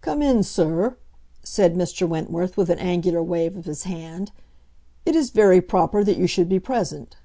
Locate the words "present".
6.58-7.18